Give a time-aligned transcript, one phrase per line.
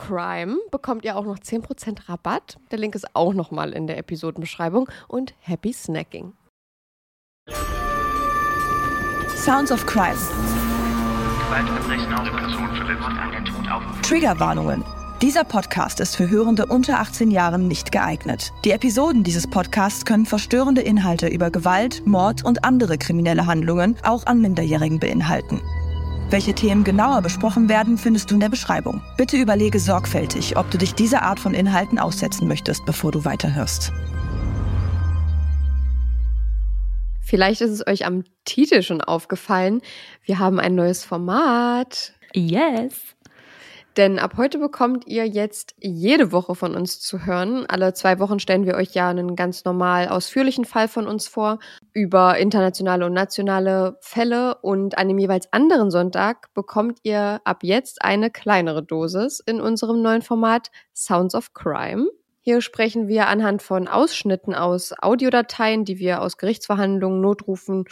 [0.00, 2.58] CRIME bekommt ihr auch noch 10% Rabatt.
[2.70, 4.88] Der Link ist auch nochmal in der Episodenbeschreibung.
[5.08, 6.32] Und happy snacking.
[9.36, 10.16] Sounds of Crime.
[14.02, 14.84] Triggerwarnungen.
[15.20, 18.52] Dieser Podcast ist für Hörende unter 18 Jahren nicht geeignet.
[18.64, 24.24] Die Episoden dieses Podcasts können verstörende Inhalte über Gewalt, Mord und andere kriminelle Handlungen auch
[24.24, 25.60] an Minderjährigen beinhalten.
[26.30, 29.02] Welche Themen genauer besprochen werden, findest du in der Beschreibung.
[29.16, 33.90] Bitte überlege sorgfältig, ob du dich dieser Art von Inhalten aussetzen möchtest, bevor du weiterhörst.
[37.20, 39.80] Vielleicht ist es euch am Titel schon aufgefallen.
[40.22, 42.12] Wir haben ein neues Format.
[42.32, 43.16] Yes!
[43.96, 47.66] Denn ab heute bekommt ihr jetzt jede Woche von uns zu hören.
[47.66, 51.58] Alle zwei Wochen stellen wir euch ja einen ganz normal ausführlichen Fall von uns vor
[51.92, 54.56] über internationale und nationale Fälle.
[54.62, 60.02] Und an dem jeweils anderen Sonntag bekommt ihr ab jetzt eine kleinere Dosis in unserem
[60.02, 62.06] neuen Format Sounds of Crime.
[62.40, 67.84] Hier sprechen wir anhand von Ausschnitten aus Audiodateien, die wir aus Gerichtsverhandlungen, Notrufen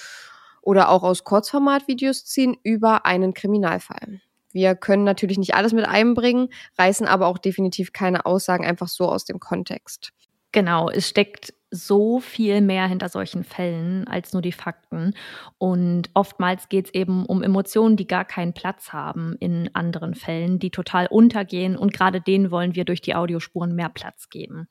[0.63, 4.21] oder auch aus Kurzformatvideos ziehen, über einen Kriminalfall.
[4.53, 6.49] Wir können natürlich nicht alles mit einbringen,
[6.79, 10.13] reißen aber auch definitiv keine Aussagen einfach so aus dem Kontext.
[10.53, 15.15] Genau, es steckt so viel mehr hinter solchen Fällen als nur die Fakten.
[15.59, 20.59] Und oftmals geht es eben um Emotionen, die gar keinen Platz haben in anderen Fällen,
[20.59, 21.77] die total untergehen.
[21.77, 24.69] Und gerade denen wollen wir durch die Audiospuren mehr Platz geben.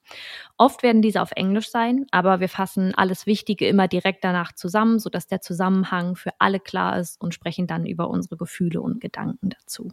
[0.58, 5.00] Oft werden diese auf Englisch sein, aber wir fassen alles Wichtige immer direkt danach zusammen,
[5.00, 9.50] sodass der Zusammenhang für alle klar ist und sprechen dann über unsere Gefühle und Gedanken
[9.50, 9.92] dazu.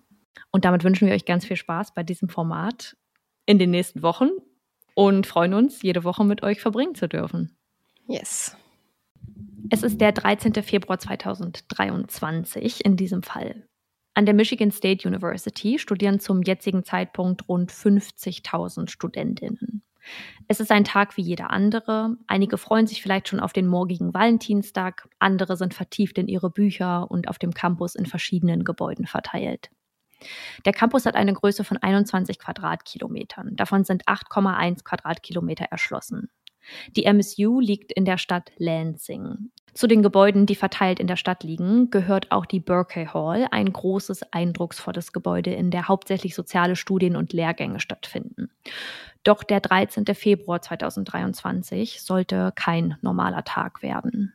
[0.50, 2.96] Und damit wünschen wir euch ganz viel Spaß bei diesem Format
[3.46, 4.30] in den nächsten Wochen
[4.94, 7.56] und freuen uns, jede Woche mit euch verbringen zu dürfen.
[8.06, 8.56] Yes.
[9.70, 10.54] Es ist der 13.
[10.62, 13.66] Februar 2023 in diesem Fall.
[14.14, 19.82] An der Michigan State University studieren zum jetzigen Zeitpunkt rund 50.000 Studentinnen.
[20.48, 22.16] Es ist ein Tag wie jeder andere.
[22.26, 27.10] Einige freuen sich vielleicht schon auf den morgigen Valentinstag, andere sind vertieft in ihre Bücher
[27.10, 29.70] und auf dem Campus in verschiedenen Gebäuden verteilt.
[30.64, 33.56] Der Campus hat eine Größe von 21 Quadratkilometern.
[33.56, 36.30] Davon sind 8,1 Quadratkilometer erschlossen.
[36.96, 39.50] Die MSU liegt in der Stadt Lansing.
[39.74, 43.72] Zu den Gebäuden, die verteilt in der Stadt liegen, gehört auch die Berkeley Hall, ein
[43.72, 48.50] großes, eindrucksvolles Gebäude, in der hauptsächlich soziale Studien und Lehrgänge stattfinden.
[49.24, 50.06] Doch der 13.
[50.14, 54.32] Februar 2023 sollte kein normaler Tag werden.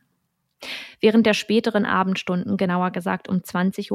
[1.00, 3.90] Während der späteren Abendstunden, genauer gesagt um 20.18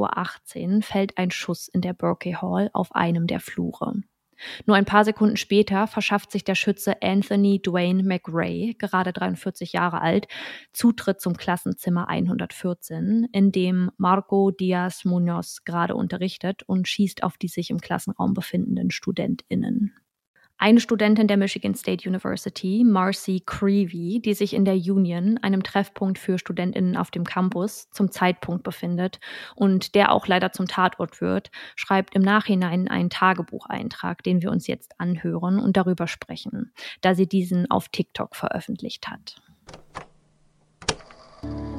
[0.76, 4.02] Uhr, fällt ein Schuss in der Berkeley Hall auf einem der Flure.
[4.66, 10.00] Nur ein paar Sekunden später verschafft sich der Schütze Anthony Dwayne McRae, gerade 43 Jahre
[10.00, 10.28] alt,
[10.72, 17.48] Zutritt zum Klassenzimmer 114, in dem Marco Diaz Munoz gerade unterrichtet und schießt auf die
[17.48, 19.94] sich im Klassenraum befindenden StudentInnen.
[20.58, 26.18] Eine Studentin der Michigan State University, Marcy Creevy, die sich in der Union, einem Treffpunkt
[26.18, 29.20] für Studentinnen auf dem Campus, zum Zeitpunkt befindet
[29.54, 34.66] und der auch leider zum Tatort wird, schreibt im Nachhinein einen Tagebucheintrag, den wir uns
[34.66, 39.36] jetzt anhören und darüber sprechen, da sie diesen auf TikTok veröffentlicht hat.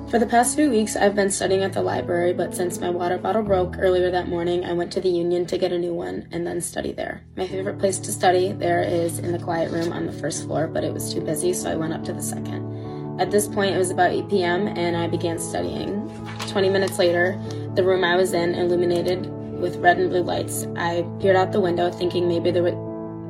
[0.10, 3.18] For the past few weeks, I've been studying at the library, but since my water
[3.18, 6.30] bottle broke earlier that morning, I went to the Union to get a new one
[6.32, 7.26] and then study there.
[7.36, 10.66] My favorite place to study there is in the quiet room on the first floor,
[10.68, 13.20] but it was too busy, so I went up to the second.
[13.20, 16.10] At this point, it was about 8 p.m., and I began studying.
[16.48, 17.38] 20 minutes later,
[17.76, 19.26] the room I was in illuminated
[19.60, 20.66] with red and blue lights.
[20.78, 22.64] I peered out the window, thinking maybe there,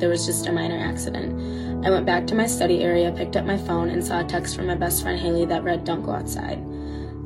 [0.10, 1.67] was just a minor accident.
[1.84, 4.56] I went back to my study area, picked up my phone, and saw a text
[4.56, 6.64] from my best friend Haley that read, Don't go outside.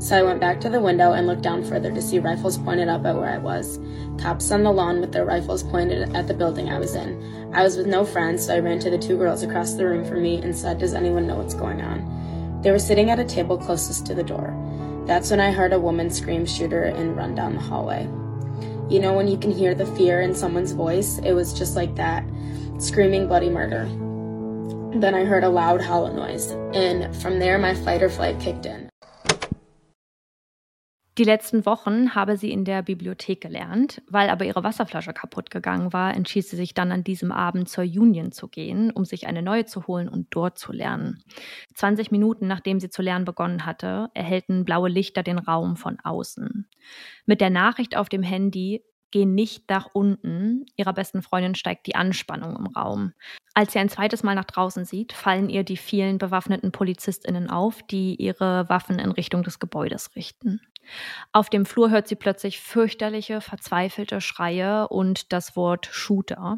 [0.01, 2.89] So I went back to the window and looked down further to see rifles pointed
[2.89, 3.79] up at where I was.
[4.17, 7.51] Cops on the lawn with their rifles pointed at the building I was in.
[7.53, 10.03] I was with no friends, so I ran to the two girls across the room
[10.03, 12.61] from me and said, Does anyone know what's going on?
[12.61, 14.55] They were sitting at a table closest to the door.
[15.05, 18.03] That's when I heard a woman scream, shooter and run down the hallway.
[18.89, 21.95] You know, when you can hear the fear in someone's voice, it was just like
[21.95, 22.23] that
[22.79, 23.87] screaming bloody murder.
[24.99, 28.65] Then I heard a loud hollow noise, and from there my fight or flight kicked
[28.65, 28.89] in.
[31.17, 35.93] Die letzten Wochen habe sie in der Bibliothek gelernt, weil aber ihre Wasserflasche kaputt gegangen
[35.93, 39.41] war, entschied sie sich dann an diesem Abend zur Union zu gehen, um sich eine
[39.41, 41.23] neue zu holen und dort zu lernen.
[41.75, 46.67] 20 Minuten nachdem sie zu lernen begonnen hatte, erhellten blaue Lichter den Raum von außen.
[47.25, 50.65] Mit der Nachricht auf dem Handy Geh nicht nach unten.
[50.77, 53.11] Ihrer besten Freundin steigt die Anspannung im Raum.
[53.53, 57.83] Als sie ein zweites Mal nach draußen sieht, fallen ihr die vielen bewaffneten PolizistInnen auf,
[57.83, 60.61] die ihre Waffen in Richtung des Gebäudes richten.
[61.31, 66.55] Auf dem Flur hört sie plötzlich fürchterliche, verzweifelte Schreie und das Wort Shooter.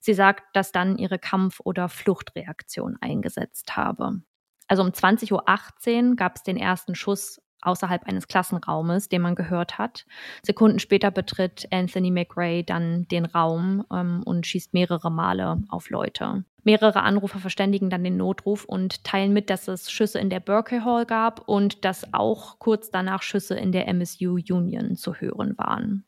[0.00, 4.20] Sie sagt, dass dann ihre Kampf- oder Fluchtreaktion eingesetzt habe.
[4.68, 9.78] Also um 20.18 Uhr gab es den ersten Schuss außerhalb eines Klassenraumes, den man gehört
[9.78, 10.06] hat.
[10.42, 16.44] Sekunden später betritt Anthony McRae dann den Raum ähm, und schießt mehrere Male auf Leute.
[16.66, 20.80] Mehrere Anrufer verständigen dann den Notruf und teilen mit, dass es Schüsse in der Berkeley
[20.80, 26.05] Hall gab und dass auch kurz danach Schüsse in der MSU Union zu hören waren.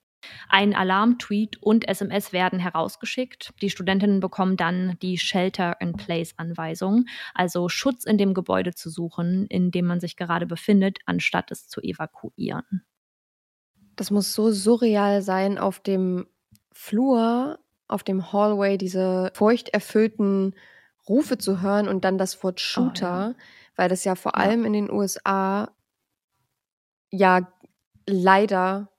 [0.48, 3.52] Ein Alarm-Tweet und SMS werden herausgeschickt.
[3.62, 9.86] Die Studentinnen bekommen dann die Shelter-in-Place-Anweisung, also Schutz in dem Gebäude zu suchen, in dem
[9.86, 12.84] man sich gerade befindet, anstatt es zu evakuieren.
[13.96, 16.26] Das muss so surreal sein, auf dem
[16.72, 17.58] Flur,
[17.88, 20.54] auf dem Hallway diese furchterfüllten
[21.08, 23.44] Rufe zu hören und dann das Wort Shooter, oh, ja.
[23.76, 24.42] weil das ja vor ja.
[24.42, 25.72] allem in den USA
[27.10, 27.48] ja
[28.06, 28.90] leider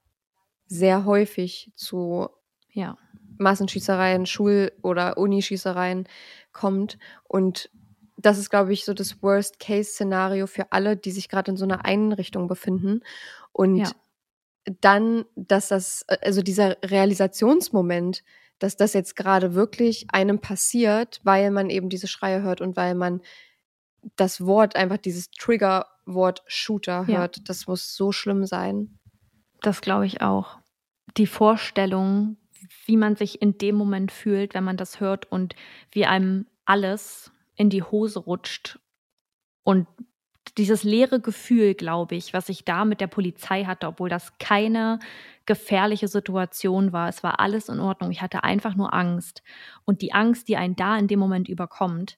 [0.69, 2.29] sehr häufig zu
[2.71, 2.97] ja,
[3.37, 6.07] Massenschießereien, Schul- oder Unischießereien
[6.53, 6.97] kommt.
[7.27, 7.69] Und
[8.17, 11.85] das ist, glaube ich, so das Worst-Case-Szenario für alle, die sich gerade in so einer
[11.85, 13.01] Einrichtung befinden.
[13.51, 13.91] Und ja.
[14.81, 18.23] dann, dass das, also dieser Realisationsmoment,
[18.59, 22.93] dass das jetzt gerade wirklich einem passiert, weil man eben diese Schreie hört und weil
[22.93, 23.21] man
[24.15, 27.37] das Wort, einfach dieses Trigger-Wort Shooter hört.
[27.37, 27.43] Ja.
[27.45, 28.98] Das muss so schlimm sein.
[29.61, 30.57] Das glaube ich auch.
[31.17, 32.37] Die Vorstellung,
[32.85, 35.55] wie man sich in dem Moment fühlt, wenn man das hört und
[35.91, 38.79] wie einem alles in die Hose rutscht
[39.63, 39.87] und
[40.57, 44.99] dieses leere Gefühl, glaube ich, was ich da mit der Polizei hatte, obwohl das keine
[45.45, 47.07] gefährliche Situation war.
[47.07, 48.11] Es war alles in Ordnung.
[48.11, 49.43] Ich hatte einfach nur Angst.
[49.85, 52.17] Und die Angst, die einen da in dem Moment überkommt,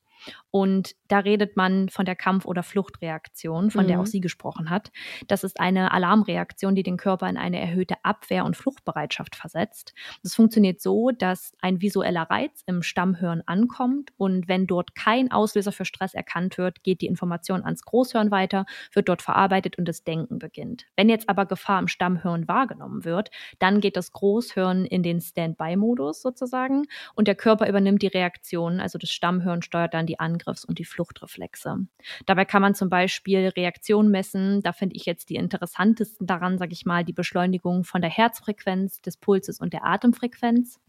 [0.52, 3.88] und da redet man von der Kampf- oder Fluchtreaktion, von mhm.
[3.88, 4.08] der auch mhm.
[4.08, 4.92] sie gesprochen hat.
[5.28, 9.94] Das ist eine Alarmreaktion, die den Körper in eine erhöhte Abwehr- und Fluchtbereitschaft versetzt.
[10.24, 15.72] Das funktioniert so, dass ein visueller Reiz im Stammhirn ankommt und wenn dort kein Auslöser
[15.72, 20.04] für Stress erkannt wird, geht die Information ans Großhirn weiter, wird dort verarbeitet und das
[20.04, 20.86] Denken beginnt.
[20.96, 26.22] Wenn jetzt aber Gefahr im Stammhirn wahrgenommen wird, dann geht das Großhirn in den Standby-Modus
[26.22, 26.84] sozusagen
[27.16, 30.80] und der Körper übernimmt die Reaktion, also das Stammhirn steuert dann die die Angriffs- und
[30.80, 31.88] die Fluchtreflexe.
[32.26, 34.62] Dabei kann man zum Beispiel Reaktionen messen.
[34.62, 39.02] Da finde ich jetzt die interessantesten daran, sage ich mal, die Beschleunigung von der Herzfrequenz,
[39.02, 40.80] des Pulses und der Atemfrequenz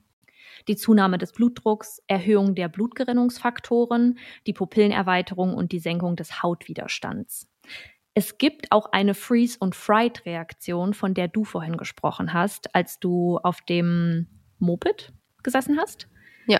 [0.68, 7.48] die Zunahme des Blutdrucks, Erhöhung der Blutgerinnungsfaktoren, die Pupillenerweiterung und die Senkung des Hautwiderstands.
[8.14, 13.38] Es gibt auch eine Freeze- und Fright-Reaktion, von der du vorhin gesprochen hast, als du
[13.38, 14.26] auf dem
[14.58, 16.08] Moped gesessen hast.
[16.46, 16.58] Ja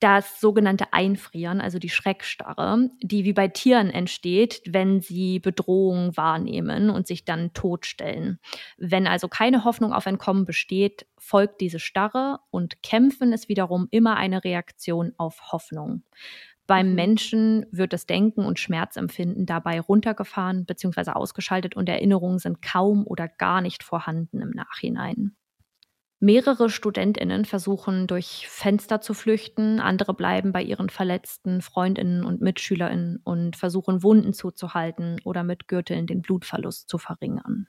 [0.00, 6.90] das sogenannte Einfrieren, also die Schreckstarre, die wie bei Tieren entsteht, wenn sie Bedrohung wahrnehmen
[6.90, 8.38] und sich dann totstellen.
[8.78, 14.16] Wenn also keine Hoffnung auf Entkommen besteht, folgt diese Starre und Kämpfen ist wiederum immer
[14.16, 16.02] eine Reaktion auf Hoffnung.
[16.66, 16.94] Beim mhm.
[16.94, 21.10] Menschen wird das Denken und Schmerzempfinden dabei runtergefahren bzw.
[21.10, 25.34] ausgeschaltet und Erinnerungen sind kaum oder gar nicht vorhanden im Nachhinein.
[26.22, 33.20] Mehrere Studentinnen versuchen durch Fenster zu flüchten, andere bleiben bei ihren verletzten Freundinnen und Mitschülerinnen
[33.24, 37.68] und versuchen Wunden zuzuhalten oder mit Gürteln den Blutverlust zu verringern.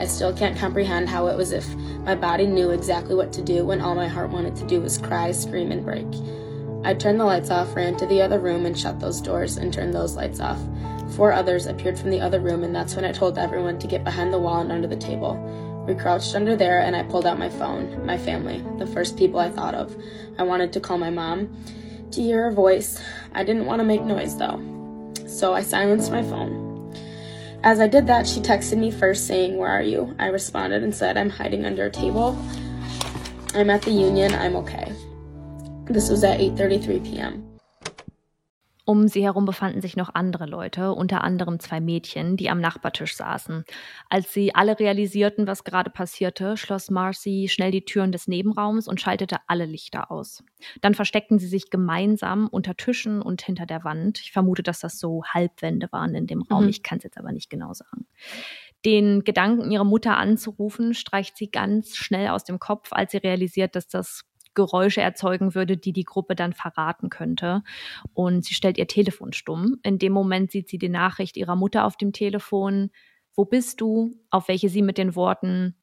[0.00, 1.66] I still can't comprehend how it was if
[2.06, 4.96] my body knew exactly what to do when all my heart wanted to do was
[4.96, 6.06] cry, scream and break.
[6.84, 9.74] I turned the lights off, ran to the other room and shut those doors and
[9.74, 10.58] turned those lights off.
[11.16, 14.04] Four others appeared from the other room and that's when I told everyone to get
[14.04, 15.36] behind the wall and under the table.
[15.86, 19.38] We crouched under there and I pulled out my phone, my family, the first people
[19.38, 19.96] I thought of.
[20.36, 21.56] I wanted to call my mom
[22.10, 23.00] to hear her voice.
[23.32, 24.60] I didn't want to make noise though,
[25.26, 26.92] so I silenced my phone.
[27.62, 30.14] As I did that, she texted me first saying, Where are you?
[30.18, 32.36] I responded and said, I'm hiding under a table.
[33.54, 34.92] I'm at the union, I'm okay.
[35.86, 37.55] This was at 8:33 p.m.
[38.86, 43.16] Um sie herum befanden sich noch andere Leute, unter anderem zwei Mädchen, die am Nachbartisch
[43.16, 43.64] saßen.
[44.08, 49.00] Als sie alle realisierten, was gerade passierte, schloss Marcy schnell die Türen des Nebenraums und
[49.00, 50.44] schaltete alle Lichter aus.
[50.82, 54.20] Dann versteckten sie sich gemeinsam unter Tischen und hinter der Wand.
[54.20, 56.62] Ich vermute, dass das so Halbwände waren in dem Raum.
[56.62, 56.70] Mhm.
[56.70, 58.06] Ich kann es jetzt aber nicht genau sagen.
[58.84, 63.74] Den Gedanken, ihre Mutter anzurufen, streicht sie ganz schnell aus dem Kopf, als sie realisiert,
[63.74, 64.22] dass das
[64.56, 67.62] Geräusche erzeugen würde, die die Gruppe dann verraten könnte.
[68.12, 69.78] Und sie stellt ihr Telefon stumm.
[69.84, 72.90] In dem Moment sieht sie die Nachricht ihrer Mutter auf dem Telefon.
[73.36, 74.18] Wo bist du?
[74.30, 75.76] Auf welche sie mit den Worten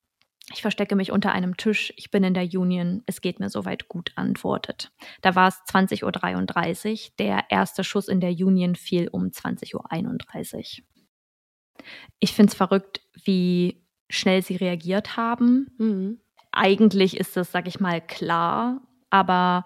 [0.52, 3.88] ich verstecke mich unter einem Tisch, ich bin in der Union, es geht mir soweit
[3.88, 4.92] gut antwortet.
[5.22, 11.86] Da war es 20.33 Uhr, der erste Schuss in der Union fiel um 20.31 Uhr.
[12.20, 15.68] Ich finde es verrückt, wie schnell sie reagiert haben.
[15.78, 16.23] Mhm
[16.54, 19.66] eigentlich ist das, sag ich mal, klar, aber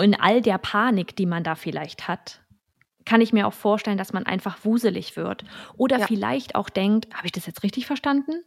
[0.00, 2.40] in all der Panik, die man da vielleicht hat,
[3.04, 5.44] kann ich mir auch vorstellen, dass man einfach wuselig wird
[5.76, 6.06] oder ja.
[6.06, 8.44] vielleicht auch denkt, habe ich das jetzt richtig verstanden?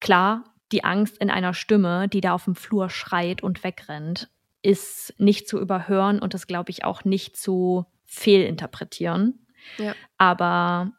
[0.00, 4.30] Klar, die Angst in einer Stimme, die da auf dem Flur schreit und wegrennt,
[4.62, 9.46] ist nicht zu überhören und das glaube ich auch nicht zu fehlinterpretieren.
[9.78, 9.94] Ja.
[10.18, 10.92] Aber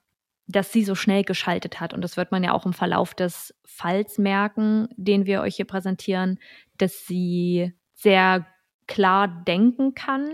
[0.51, 1.93] dass sie so schnell geschaltet hat.
[1.93, 5.65] Und das wird man ja auch im Verlauf des Falls merken, den wir euch hier
[5.65, 6.39] präsentieren,
[6.77, 8.46] dass sie sehr
[8.88, 10.29] klar denken kann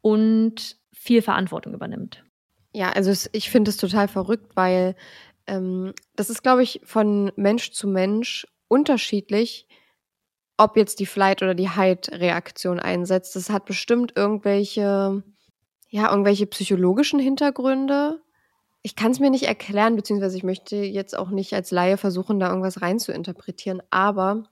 [0.00, 2.24] und viel Verantwortung übernimmt.
[2.72, 4.96] Ja, also es, ich finde es total verrückt, weil
[5.46, 9.66] ähm, das ist, glaube ich, von Mensch zu Mensch unterschiedlich,
[10.56, 13.36] ob jetzt die Flight- oder die Hide-Reaktion einsetzt.
[13.36, 15.22] Das hat bestimmt irgendwelche,
[15.88, 18.21] ja, irgendwelche psychologischen Hintergründe
[18.82, 22.40] ich kann es mir nicht erklären, beziehungsweise ich möchte jetzt auch nicht als Laie versuchen,
[22.40, 23.80] da irgendwas rein zu interpretieren.
[23.90, 24.44] Aber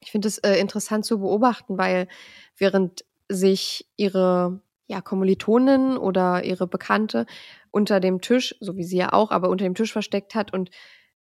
[0.00, 2.08] ich finde es äh, interessant zu beobachten, weil
[2.56, 7.26] während sich ihre ja, Kommilitonin oder ihre Bekannte
[7.70, 10.70] unter dem Tisch, so wie sie ja auch, aber unter dem Tisch versteckt hat und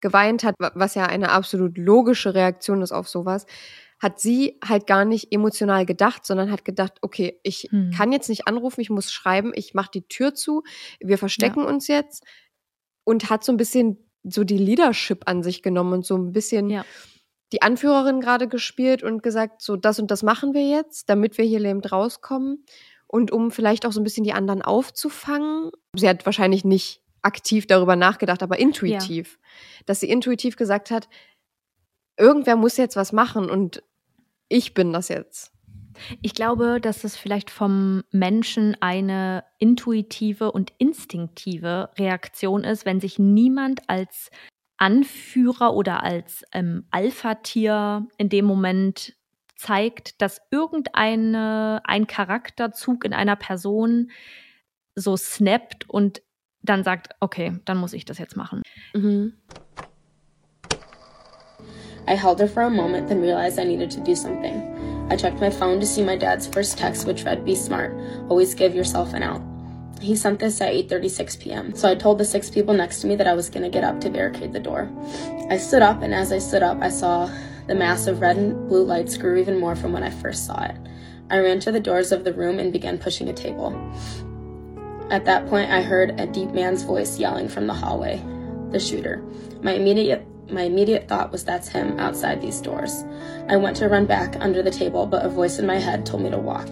[0.02, 3.46] geweint hat, was ja eine absolut logische Reaktion ist auf sowas,
[4.00, 7.92] hat sie halt gar nicht emotional gedacht, sondern hat gedacht, okay, ich hm.
[7.96, 10.64] kann jetzt nicht anrufen, ich muss schreiben, ich mache die Tür zu,
[11.00, 11.68] wir verstecken ja.
[11.68, 12.26] uns jetzt
[13.04, 16.70] und hat so ein bisschen so die Leadership an sich genommen und so ein bisschen
[16.70, 16.86] ja.
[17.52, 21.46] die Anführerin gerade gespielt und gesagt, so das und das machen wir jetzt, damit wir
[21.46, 22.66] hier lebend rauskommen
[23.08, 25.72] und um vielleicht auch so ein bisschen die anderen aufzufangen.
[25.96, 29.84] Sie hat wahrscheinlich nicht aktiv darüber nachgedacht, aber intuitiv, ja.
[29.86, 31.08] dass sie intuitiv gesagt hat,
[32.18, 33.84] irgendwer muss jetzt was machen und
[34.50, 35.53] ich bin das jetzt.
[36.22, 43.20] Ich glaube, dass es vielleicht vom Menschen eine intuitive und instinktive Reaktion ist, wenn sich
[43.20, 44.30] niemand als
[44.78, 49.14] Anführer oder als ähm, Alpha-Tier in dem Moment
[49.56, 54.12] zeigt, dass irgendeine ein Charakterzug in einer Person
[54.96, 56.22] so snappt und
[56.62, 58.62] dann sagt, okay, dann muss ich das jetzt machen.
[58.94, 59.34] Mhm.
[62.06, 64.73] I held her for a moment, then realized I needed to do something.
[65.10, 67.96] I checked my phone to see my dad's first text, which read, Be smart.
[68.30, 69.42] Always give yourself an out.
[70.02, 71.76] He sent this at 8:36 p.m.
[71.76, 73.84] So I told the six people next to me that I was going to get
[73.84, 74.90] up to barricade the door.
[75.50, 77.30] I stood up, and as I stood up, I saw
[77.68, 80.62] the mass of red and blue lights grew even more from when I first saw
[80.64, 80.76] it.
[81.30, 83.74] I ran to the doors of the room and began pushing a table.
[85.10, 88.22] At that point, I heard a deep man's voice yelling from the hallway.
[88.72, 89.24] The shooter.
[89.62, 93.04] My immediate my immediate thought was that's him outside these doors.
[93.50, 96.24] I went to run back under the table, but a voice in my head told
[96.24, 96.70] me to walk.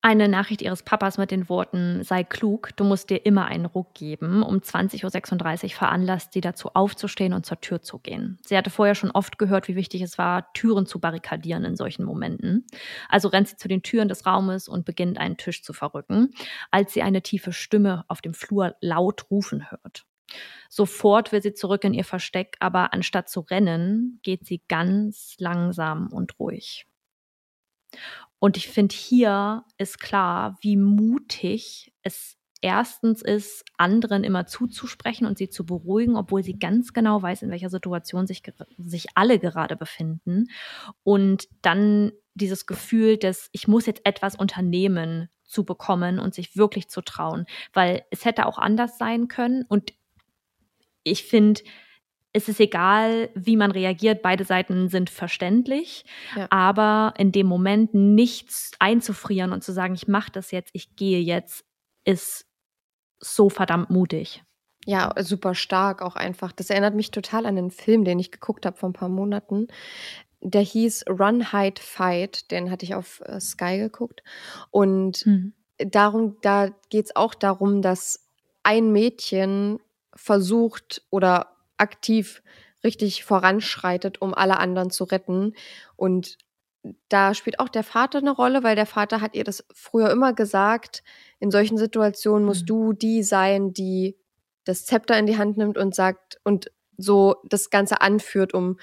[0.00, 3.92] Eine Nachricht ihres Papas mit den Worten, sei klug, du musst dir immer einen Ruck
[3.92, 4.42] geben.
[4.42, 8.38] Um 20.36 Uhr veranlasst sie dazu aufzustehen und zur Tür zu gehen.
[8.46, 12.04] Sie hatte vorher schon oft gehört, wie wichtig es war, Türen zu barrikadieren in solchen
[12.04, 12.64] Momenten.
[13.10, 16.30] Also rennt sie zu den Türen des Raumes und beginnt einen Tisch zu verrücken,
[16.70, 20.07] als sie eine tiefe Stimme auf dem Flur laut rufen hört.
[20.68, 26.08] Sofort will sie zurück in ihr Versteck, aber anstatt zu rennen, geht sie ganz langsam
[26.12, 26.86] und ruhig.
[28.38, 35.38] Und ich finde, hier ist klar, wie mutig es erstens ist, anderen immer zuzusprechen und
[35.38, 38.42] sie zu beruhigen, obwohl sie ganz genau weiß, in welcher Situation sich,
[38.78, 40.48] sich alle gerade befinden.
[41.04, 46.88] Und dann dieses Gefühl, dass ich muss jetzt etwas unternehmen zu bekommen und sich wirklich
[46.88, 49.92] zu trauen, weil es hätte auch anders sein können und
[51.10, 51.60] ich finde,
[52.32, 56.04] es ist egal, wie man reagiert, beide Seiten sind verständlich,
[56.36, 56.46] ja.
[56.50, 61.20] aber in dem Moment nichts einzufrieren und zu sagen, ich mache das jetzt, ich gehe
[61.20, 61.64] jetzt,
[62.04, 62.46] ist
[63.18, 64.42] so verdammt mutig.
[64.86, 66.52] Ja, super stark auch einfach.
[66.52, 69.68] Das erinnert mich total an einen Film, den ich geguckt habe vor ein paar Monaten.
[70.40, 72.50] Der hieß Run, Hide, Fight.
[72.50, 74.22] Den hatte ich auf äh, Sky geguckt.
[74.70, 75.52] Und hm.
[75.78, 78.26] darum, da geht es auch darum, dass
[78.62, 79.80] ein Mädchen
[80.18, 82.42] versucht oder aktiv
[82.84, 85.54] richtig voranschreitet, um alle anderen zu retten.
[85.96, 86.38] Und
[87.08, 90.32] da spielt auch der Vater eine Rolle, weil der Vater hat ihr das früher immer
[90.32, 91.02] gesagt,
[91.40, 92.66] in solchen Situationen musst mhm.
[92.66, 94.16] du die sein, die
[94.64, 98.78] das Zepter in die Hand nimmt und sagt und so das Ganze anführt, um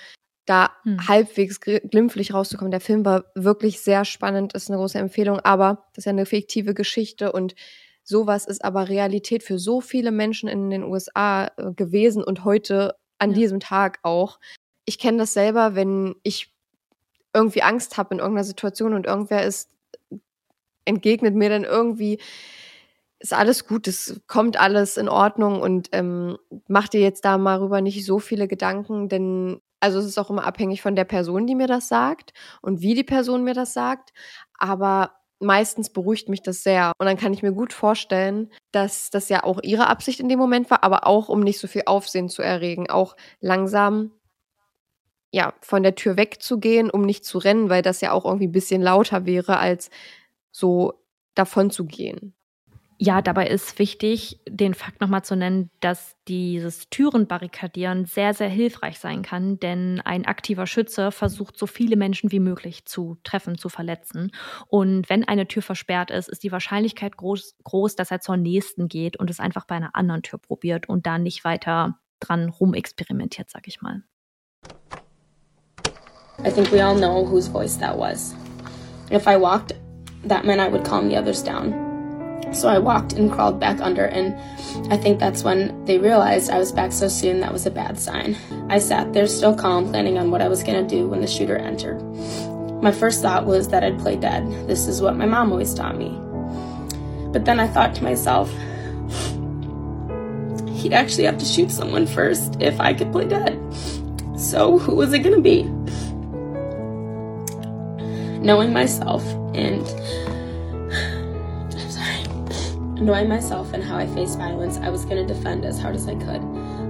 [0.45, 1.07] da mhm.
[1.07, 2.71] halbwegs glimpflich rauszukommen.
[2.71, 6.25] Der Film war wirklich sehr spannend, ist eine große Empfehlung, aber das ist ja eine
[6.25, 7.55] fiktive Geschichte und
[8.07, 12.95] Sowas ist aber Realität für so viele Menschen in den USA äh, gewesen und heute
[13.17, 13.35] an ja.
[13.35, 14.39] diesem Tag auch.
[14.85, 16.53] Ich kenne das selber, wenn ich
[17.33, 19.69] irgendwie Angst habe in irgendeiner Situation und irgendwer ist
[20.85, 22.19] entgegnet mir dann irgendwie
[23.19, 26.37] ist alles gut, es kommt alles in Ordnung und ähm,
[26.67, 30.29] mach dir jetzt da mal rüber nicht so viele Gedanken, denn also es ist auch
[30.29, 33.73] immer abhängig von der Person, die mir das sagt und wie die Person mir das
[33.73, 34.13] sagt.
[34.59, 36.91] Aber meistens beruhigt mich das sehr.
[36.97, 40.39] Und dann kann ich mir gut vorstellen, dass das ja auch ihre Absicht in dem
[40.39, 44.11] Moment war, aber auch um nicht so viel Aufsehen zu erregen, auch langsam
[45.31, 48.53] ja, von der Tür wegzugehen, um nicht zu rennen, weil das ja auch irgendwie ein
[48.53, 49.89] bisschen lauter wäre, als
[50.51, 50.93] so
[51.33, 52.33] davon zu gehen.
[52.97, 58.99] Ja, dabei ist wichtig, den Fakt nochmal zu nennen, dass dieses Türenbarrikadieren sehr, sehr hilfreich
[58.99, 63.67] sein kann, denn ein aktiver Schütze versucht, so viele Menschen wie möglich zu treffen, zu
[63.67, 64.31] verletzen.
[64.67, 68.87] Und wenn eine Tür versperrt ist, ist die Wahrscheinlichkeit groß, groß dass er zur nächsten
[68.87, 73.49] geht und es einfach bei einer anderen Tür probiert und da nicht weiter dran rumexperimentiert,
[73.49, 74.03] sag ich mal.
[76.39, 78.33] I think we all know whose voice that was.
[79.11, 79.75] If I walked,
[80.27, 81.84] that meant I would calm the others down.
[82.53, 84.33] So I walked and crawled back under, and
[84.91, 87.99] I think that's when they realized I was back so soon that was a bad
[87.99, 88.37] sign.
[88.69, 91.57] I sat there still calm, planning on what I was gonna do when the shooter
[91.57, 92.01] entered.
[92.81, 94.49] My first thought was that I'd play dead.
[94.67, 96.17] This is what my mom always taught me.
[97.31, 98.49] But then I thought to myself,
[100.69, 103.59] he'd actually have to shoot someone first if I could play dead.
[104.37, 105.63] So who was it gonna be?
[108.39, 109.83] Knowing myself and.
[113.05, 116.07] Knowing myself and how I faced violence, I was going to defend as hard as
[116.07, 116.41] I could.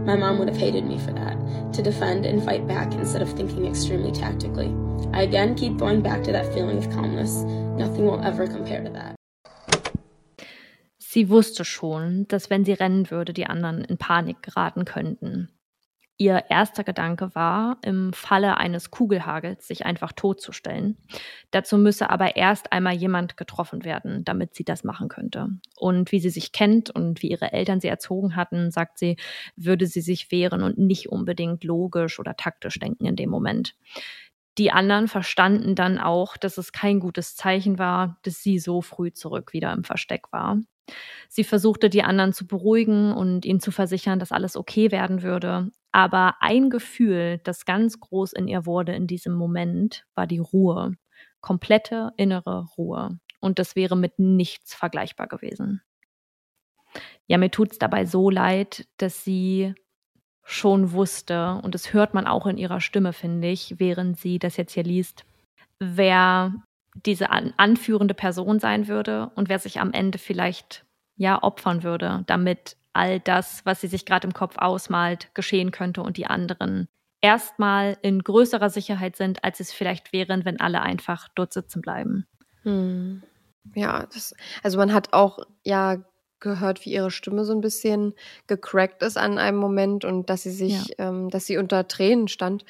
[0.06, 1.36] My mom would have hated me for that,
[1.74, 4.74] to defend and fight back instead of thinking extremely tactically.
[5.12, 7.44] I again keep going back to that feeling of calmness.
[7.76, 9.16] Nothing will ever compare to that.
[10.98, 15.50] Sie wusste schon, dass wenn sie rennen würde, die anderen in Panik geraten könnten.
[16.18, 20.98] Ihr erster Gedanke war, im Falle eines Kugelhagels sich einfach totzustellen.
[21.52, 25.50] Dazu müsse aber erst einmal jemand getroffen werden, damit sie das machen könnte.
[25.76, 29.18] Und wie sie sich kennt und wie ihre Eltern sie erzogen hatten, sagt sie,
[29.58, 33.76] würde sie sich wehren und nicht unbedingt logisch oder taktisch denken in dem Moment.
[34.58, 39.12] Die anderen verstanden dann auch, dass es kein gutes Zeichen war, dass sie so früh
[39.12, 40.60] zurück wieder im Versteck war.
[41.28, 45.72] Sie versuchte, die anderen zu beruhigen und ihnen zu versichern, dass alles okay werden würde.
[45.96, 50.92] Aber ein Gefühl, das ganz groß in ihr wurde in diesem Moment, war die Ruhe.
[51.40, 53.18] Komplette innere Ruhe.
[53.40, 55.82] Und das wäre mit nichts vergleichbar gewesen.
[57.28, 59.74] Ja, mir tut es dabei so leid, dass sie
[60.44, 64.58] schon wusste, und das hört man auch in ihrer Stimme, finde ich, während sie das
[64.58, 65.24] jetzt hier liest,
[65.80, 66.54] wer
[67.06, 72.26] diese an, anführende Person sein würde und wer sich am Ende vielleicht ja opfern würde,
[72.28, 76.88] damit all das, was sie sich gerade im Kopf ausmalt, geschehen könnte und die anderen
[77.22, 82.28] erstmal in größerer Sicherheit sind, als es vielleicht wären, wenn alle einfach dort sitzen bleiben.
[82.62, 83.24] Hm.
[83.74, 85.98] Ja, das, also man hat auch ja
[86.40, 88.14] gehört, wie ihre Stimme so ein bisschen
[88.46, 91.10] gecrackt ist an einem Moment und dass sie sich, ja.
[91.10, 92.64] ähm, dass sie unter Tränen stand,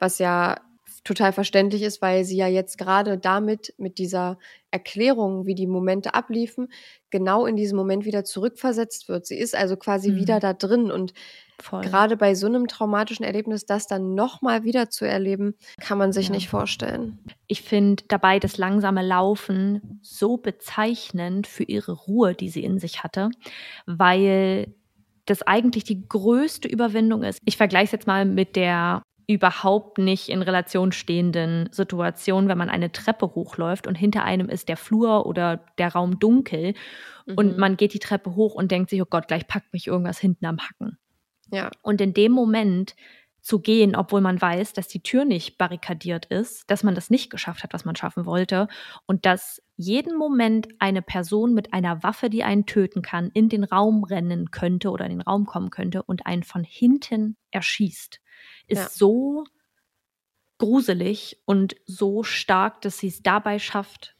[0.00, 0.56] was ja
[1.04, 4.38] total verständlich ist, weil sie ja jetzt gerade damit, mit dieser
[4.70, 6.68] Erklärung, wie die Momente abliefen,
[7.10, 9.26] genau in diesen Moment wieder zurückversetzt wird.
[9.26, 10.16] Sie ist also quasi mhm.
[10.16, 11.14] wieder da drin und
[11.58, 11.80] Voll.
[11.80, 16.28] gerade bei so einem traumatischen Erlebnis, das dann nochmal wieder zu erleben, kann man sich
[16.28, 16.34] ja.
[16.34, 17.18] nicht vorstellen.
[17.46, 23.02] Ich finde dabei das langsame Laufen so bezeichnend für ihre Ruhe, die sie in sich
[23.02, 23.30] hatte,
[23.86, 24.74] weil
[25.26, 27.38] das eigentlich die größte Überwindung ist.
[27.44, 32.68] Ich vergleiche es jetzt mal mit der überhaupt nicht in Relation stehenden Situation, wenn man
[32.68, 36.74] eine Treppe hochläuft und hinter einem ist der Flur oder der Raum dunkel
[37.26, 37.34] mhm.
[37.36, 40.18] und man geht die Treppe hoch und denkt sich, oh Gott, gleich packt mich irgendwas
[40.18, 40.98] hinten am Hacken.
[41.52, 41.70] Ja.
[41.82, 42.96] Und in dem Moment
[43.40, 47.30] zu gehen, obwohl man weiß, dass die Tür nicht barrikadiert ist, dass man das nicht
[47.30, 48.66] geschafft hat, was man schaffen wollte
[49.06, 53.62] und dass jeden Moment eine Person mit einer Waffe, die einen töten kann, in den
[53.62, 58.20] Raum rennen könnte oder in den Raum kommen könnte und einen von hinten erschießt
[58.66, 58.88] ist ja.
[58.88, 59.44] so
[60.58, 64.14] gruselig und so stark, dass sie es dabei schafft,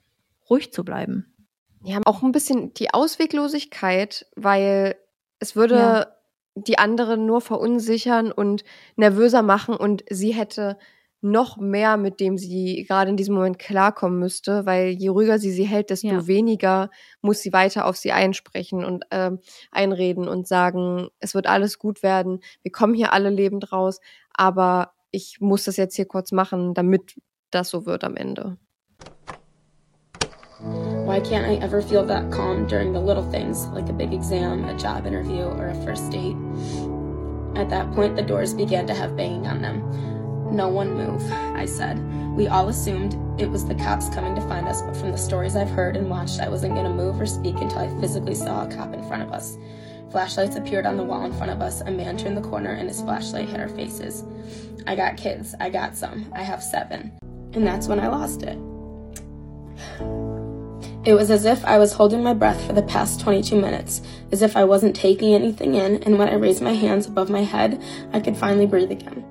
[0.48, 1.34] ruhig zu bleiben.
[1.82, 4.96] Ja, auch ein bisschen die Ausweglosigkeit, weil
[5.38, 6.06] es würde ja.
[6.54, 8.64] die anderen nur verunsichern und
[8.96, 10.78] nervöser machen und sie hätte
[11.22, 15.50] noch mehr, mit dem sie gerade in diesem Moment klarkommen müsste, weil je ruhiger sie
[15.50, 16.26] sie hält, desto ja.
[16.26, 19.30] weniger muss sie weiter auf sie einsprechen und äh,
[19.70, 24.00] einreden und sagen, es wird alles gut werden, wir kommen hier alle lebend raus,
[24.32, 28.56] aber ich muss das jetzt hier kurz machen, damit das so wird am Ende.
[31.06, 34.64] Why can't I ever feel that calm during the little things, like a big exam,
[34.64, 36.36] a job interview, or a first date?
[37.56, 40.19] At that point, the doors began to have banging on them.
[40.50, 41.98] No one move, I said.
[42.36, 45.56] We all assumed it was the cops coming to find us, but from the stories
[45.56, 48.64] I've heard and watched, I wasn't going to move or speak until I physically saw
[48.64, 49.56] a cop in front of us.
[50.10, 51.82] Flashlights appeared on the wall in front of us.
[51.82, 54.24] A man turned the corner and his flashlight hit our faces.
[54.86, 55.54] I got kids.
[55.60, 56.32] I got some.
[56.34, 57.12] I have seven.
[57.52, 58.58] And that's when I lost it.
[61.04, 64.42] It was as if I was holding my breath for the past 22 minutes, as
[64.42, 67.82] if I wasn't taking anything in, and when I raised my hands above my head,
[68.12, 69.24] I could finally breathe again.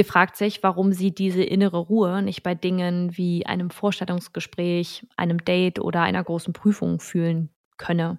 [0.00, 5.44] Sie fragt sich, warum sie diese innere Ruhe nicht bei Dingen wie einem Vorstellungsgespräch, einem
[5.44, 8.18] Date oder einer großen Prüfung fühlen könne.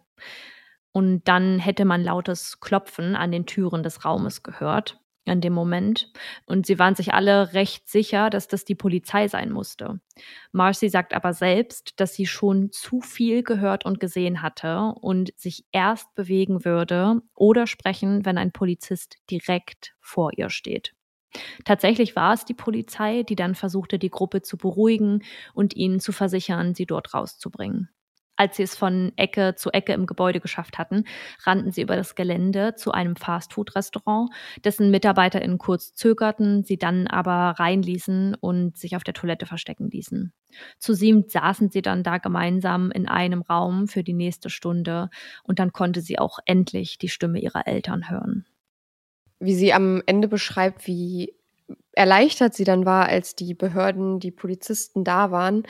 [0.91, 6.13] Und dann hätte man lautes Klopfen an den Türen des Raumes gehört in dem Moment.
[6.45, 9.99] Und sie waren sich alle recht sicher, dass das die Polizei sein musste.
[10.51, 15.65] Marcy sagt aber selbst, dass sie schon zu viel gehört und gesehen hatte und sich
[15.71, 20.93] erst bewegen würde oder sprechen, wenn ein Polizist direkt vor ihr steht.
[21.65, 26.11] Tatsächlich war es die Polizei, die dann versuchte, die Gruppe zu beruhigen und ihnen zu
[26.11, 27.89] versichern, sie dort rauszubringen.
[28.37, 31.03] Als sie es von Ecke zu Ecke im Gebäude geschafft hatten,
[31.43, 34.31] rannten sie über das Gelände zu einem Fastfood-Restaurant,
[34.63, 40.33] dessen MitarbeiterInnen kurz zögerten, sie dann aber reinließen und sich auf der Toilette verstecken ließen.
[40.79, 45.11] Zu siebt saßen sie dann da gemeinsam in einem Raum für die nächste Stunde
[45.43, 48.47] und dann konnte sie auch endlich die Stimme ihrer Eltern hören
[49.41, 51.33] wie sie am Ende beschreibt, wie
[51.93, 55.63] erleichtert sie dann war, als die Behörden, die Polizisten da waren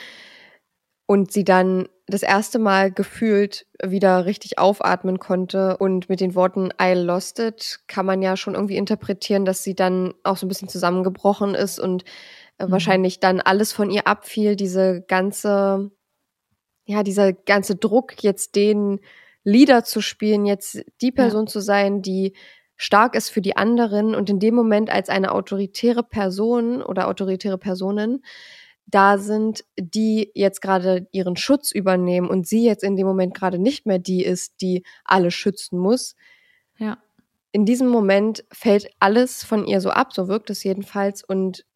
[1.08, 6.70] und sie dann das erste Mal gefühlt wieder richtig aufatmen konnte und mit den Worten
[6.82, 10.50] I lost it kann man ja schon irgendwie interpretieren, dass sie dann auch so ein
[10.50, 12.04] bisschen zusammengebrochen ist und
[12.60, 12.72] äh, mhm.
[12.72, 15.92] wahrscheinlich dann alles von ihr abfiel, diese ganze,
[16.86, 19.00] ja, dieser ganze Druck, jetzt den
[19.44, 21.52] Lieder zu spielen, jetzt die Person ja.
[21.52, 22.36] zu sein, die
[22.82, 27.60] stark ist für die anderen und in dem Moment als eine autoritäre Person oder autoritäre
[27.60, 28.24] Personen
[28.88, 33.60] da sind, die jetzt gerade ihren Schutz übernehmen und sie jetzt in dem Moment gerade
[33.60, 36.16] nicht mehr die ist, die alle schützen muss.
[36.80, 36.98] Ja.
[37.52, 41.68] In diesem Moment fällt alles von ihr so ab, so wirkt es jedenfalls und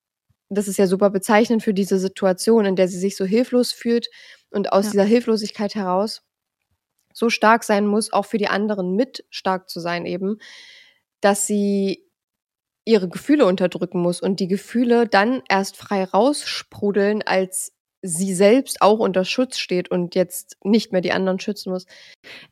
[0.49, 4.07] das ist ja super bezeichnend für diese Situation, in der sie sich so hilflos fühlt
[4.49, 4.91] und aus ja.
[4.91, 6.23] dieser Hilflosigkeit heraus
[7.13, 10.39] so stark sein muss, auch für die anderen mit stark zu sein eben,
[11.25, 12.05] dass sie
[12.85, 18.99] ihre Gefühle unterdrücken muss und die Gefühle dann erst frei raussprudeln, als sie selbst auch
[18.99, 21.87] unter Schutz steht und jetzt nicht mehr die anderen schützen muss.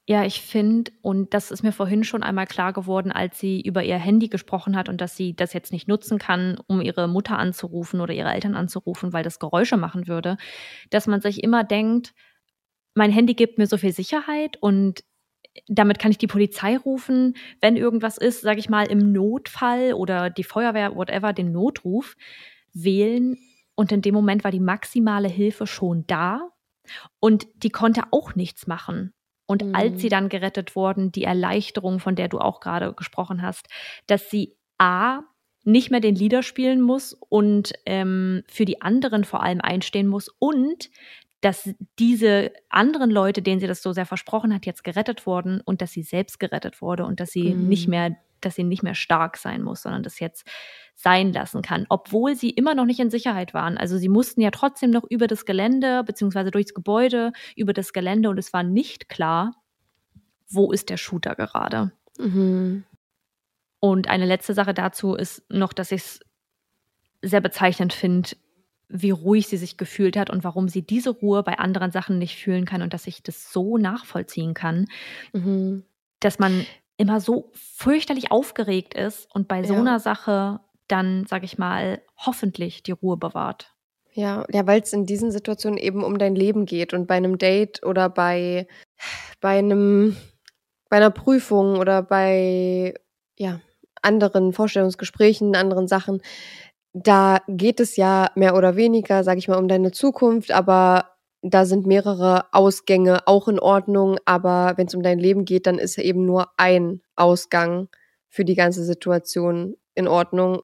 [0.08, 3.84] Ja, ich finde, und das ist mir vorhin schon einmal klar geworden, als sie über
[3.84, 7.38] ihr Handy gesprochen hat und dass sie das jetzt nicht nutzen kann, um ihre Mutter
[7.38, 10.38] anzurufen oder ihre Eltern anzurufen, weil das Geräusche machen würde,
[10.90, 12.16] dass man sich immer denkt,
[12.96, 15.04] mein Handy gibt mir so viel Sicherheit und
[15.68, 20.30] damit kann ich die Polizei rufen, wenn irgendwas ist, sage ich mal, im Notfall oder
[20.30, 22.16] die Feuerwehr, whatever, den Notruf
[22.74, 23.38] wählen.
[23.76, 26.50] Und in dem Moment war die maximale Hilfe schon da
[27.20, 29.14] und die konnte auch nichts machen.
[29.46, 29.76] Und mhm.
[29.76, 33.68] als sie dann gerettet wurden, die Erleichterung, von der du auch gerade gesprochen hast,
[34.08, 35.22] dass sie A,
[35.66, 40.28] nicht mehr den Lieder spielen muss und ähm, für die anderen vor allem einstehen muss
[40.40, 40.90] und
[41.44, 45.82] dass diese anderen Leute, denen sie das so sehr versprochen hat, jetzt gerettet wurden und
[45.82, 47.68] dass sie selbst gerettet wurde und dass sie mhm.
[47.68, 50.48] nicht mehr, dass sie nicht mehr stark sein muss, sondern das jetzt
[50.96, 53.78] sein lassen kann, obwohl sie immer noch nicht in Sicherheit waren.
[53.78, 58.30] Also sie mussten ja trotzdem noch über das Gelände beziehungsweise durchs Gebäude über das Gelände
[58.30, 59.54] und es war nicht klar,
[60.50, 61.92] wo ist der Shooter gerade.
[62.18, 62.86] Mhm.
[63.82, 66.20] Und eine letzte Sache dazu ist noch, dass ich es
[67.22, 68.30] sehr bezeichnend finde,
[68.90, 72.36] wie ruhig sie sich gefühlt hat und warum sie diese Ruhe bei anderen Sachen nicht
[72.36, 74.88] fühlen kann und dass ich das so nachvollziehen kann,
[75.32, 75.84] mhm.
[76.20, 76.66] dass man
[76.98, 79.80] immer so fürchterlich aufgeregt ist und bei so ja.
[79.80, 83.74] einer Sache dann, sag ich mal, hoffentlich die Ruhe bewahrt.
[84.14, 87.40] Ja, ja, weil es in diesen Situationen eben um dein Leben geht und bei einem
[87.40, 88.68] Date oder bei,
[89.42, 90.16] bei einem,
[90.88, 92.94] bei einer Prüfung oder bei,
[93.38, 93.60] ja,
[94.04, 96.22] anderen Vorstellungsgesprächen, anderen Sachen,
[96.94, 101.10] da geht es ja mehr oder weniger, sage ich mal, um deine Zukunft, aber
[101.42, 105.78] da sind mehrere Ausgänge auch in Ordnung, aber wenn es um dein Leben geht, dann
[105.78, 107.90] ist eben nur ein Ausgang
[108.30, 110.62] für die ganze Situation in Ordnung.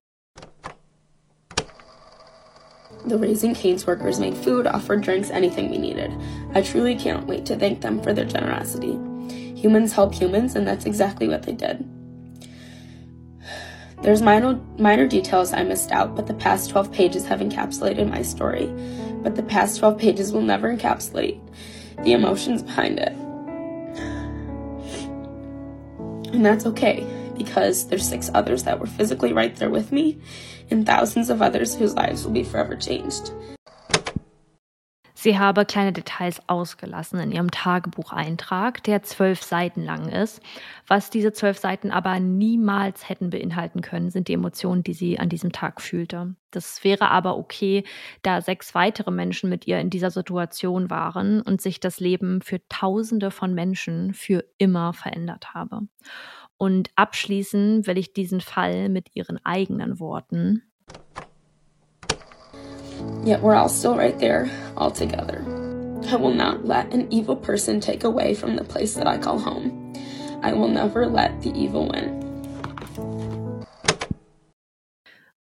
[3.07, 6.11] The Raising Cane's workers made food, offered drinks, anything we needed.
[6.53, 8.97] I truly can't wait to thank them for their generosity.
[9.55, 11.85] Humans help humans, and that's exactly what they did.
[14.01, 18.21] There's minor, minor details I missed out, but the past 12 pages have encapsulated my
[18.21, 18.67] story.
[19.21, 21.39] But the past 12 pages will never encapsulate
[22.03, 23.11] the emotions behind it.
[26.33, 27.05] And that's okay,
[27.37, 30.17] because there's six others that were physically right there with me,
[30.71, 33.33] and thousands of others whose lives will be forever changed.
[35.21, 40.41] Sie habe kleine Details ausgelassen in ihrem Tagebucheintrag, der zwölf Seiten lang ist.
[40.87, 45.27] Was diese zwölf Seiten aber niemals hätten beinhalten können, sind die Emotionen, die sie an
[45.27, 46.35] diesem Tag fühlte.
[46.51, 47.83] Das wäre aber okay,
[48.21, 52.65] da sechs weitere Menschen mit ihr in dieser Situation waren und sich das Leben für
[52.69, 55.81] Tausende von Menschen für immer verändert habe.
[56.55, 60.63] Und abschließen will ich diesen Fall mit ihren eigenen Worten.
[63.25, 65.43] Yet we're all still right there, all together.
[66.09, 69.37] I will not let an evil person take away from the place that I call
[69.37, 69.93] home.
[70.41, 72.25] I will never let the evil win.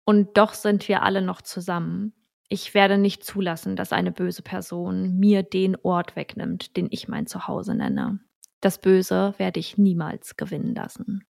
[0.04, 2.14] Und doch sind wir alle noch zusammen.
[2.48, 7.28] Ich werde nicht zulassen, dass eine böse Person mir den Ort wegnimmt, den ich mein
[7.28, 8.20] Zuhause nenne.
[8.60, 11.24] Das Böse werde ich niemals gewinnen lassen.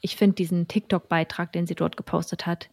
[0.00, 2.70] Ich finde diesen TikTok-Beitrag, den sie dort gepostet hat,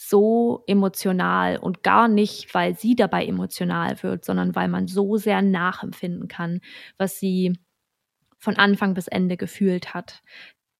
[0.00, 5.42] so emotional und gar nicht, weil sie dabei emotional wird, sondern weil man so sehr
[5.42, 6.60] nachempfinden kann,
[6.98, 7.58] was sie
[8.38, 10.22] von Anfang bis Ende gefühlt hat.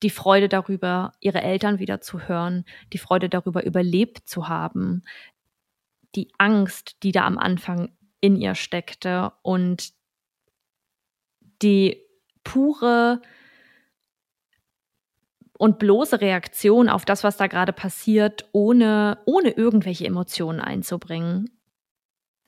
[0.05, 5.03] Die Freude darüber, ihre Eltern wieder zu hören, die Freude darüber, überlebt zu haben,
[6.15, 9.95] die Angst, die da am Anfang in ihr steckte und
[11.61, 12.05] die
[12.45, 13.21] pure
[15.59, 21.51] Und bloße Reaktion auf das, was da gerade passiert, ohne, ohne irgendwelche Emotionen einzubringen,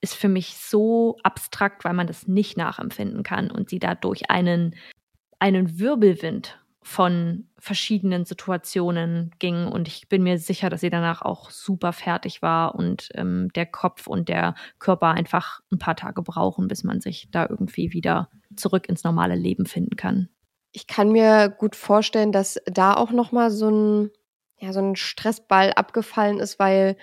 [0.01, 4.77] ist für mich so abstrakt, weil man das nicht nachempfinden kann und sie dadurch einen,
[5.41, 9.67] einen Wirbelwind von verschiedenen Situationen ging.
[9.67, 13.67] Und ich bin mir sicher, dass sie danach auch super fertig war und ähm, der
[13.67, 18.31] Kopf und der Körper einfach ein paar Tage brauchen, bis man sich da irgendwie wieder
[18.57, 20.31] zurück ins normale Leben finden kann.
[20.73, 24.11] Ich kann mir gut vorstellen, dass da auch noch mal so ein
[24.61, 26.97] ja so ein Stressball abgefallen ist, weil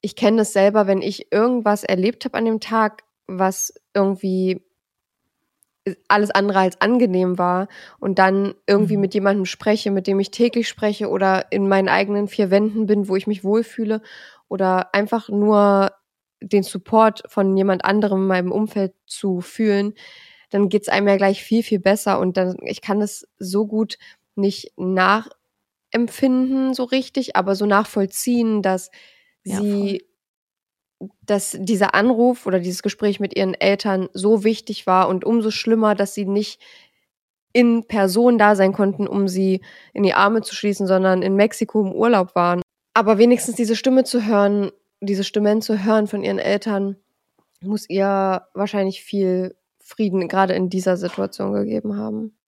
[0.00, 4.62] ich kenne das selber, wenn ich irgendwas erlebt habe an dem Tag, was irgendwie
[6.08, 9.02] alles andere als angenehm war und dann irgendwie mhm.
[9.02, 13.08] mit jemandem spreche, mit dem ich täglich spreche oder in meinen eigenen vier Wänden bin,
[13.08, 14.02] wo ich mich wohlfühle
[14.48, 15.92] oder einfach nur
[16.40, 19.94] den Support von jemand anderem in meinem Umfeld zu fühlen,
[20.50, 23.98] dann geht's einem ja gleich viel, viel besser und dann, ich kann es so gut
[24.34, 28.90] nicht nachempfinden so richtig, aber so nachvollziehen, dass
[29.44, 30.04] ja, sie
[31.24, 35.94] dass dieser Anruf oder dieses Gespräch mit ihren Eltern so wichtig war und umso schlimmer,
[35.94, 36.60] dass sie nicht
[37.52, 41.80] in Person da sein konnten, um sie in die Arme zu schließen, sondern in Mexiko
[41.80, 42.62] im Urlaub waren.
[42.94, 46.96] Aber wenigstens diese Stimme zu hören, diese Stimmen zu hören von ihren Eltern,
[47.60, 49.54] muss ihr wahrscheinlich viel
[49.88, 52.38] Frieden gerade in dieser Situation gegeben haben.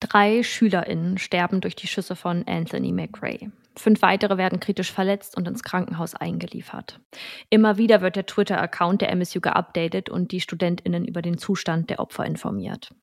[0.00, 3.50] Drei SchülerInnen sterben durch die Schüsse von Anthony McRae.
[3.76, 7.00] Fünf weitere werden kritisch verletzt und ins Krankenhaus eingeliefert.
[7.48, 12.00] Immer wieder wird der Twitter-Account der MSU geupdatet und die StudentInnen über den Zustand der
[12.00, 12.94] Opfer informiert.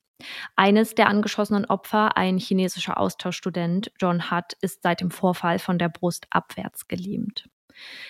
[0.54, 5.88] Eines der angeschossenen Opfer, ein chinesischer Austauschstudent, John Hutt, ist seit dem Vorfall von der
[5.88, 7.48] Brust abwärts gelähmt.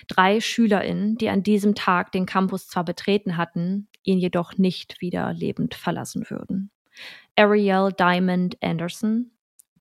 [0.07, 5.33] Drei SchülerInnen, die an diesem Tag den Campus zwar betreten hatten, ihn jedoch nicht wieder
[5.33, 6.71] lebend verlassen würden.
[7.37, 9.31] Ariel Diamond Anderson,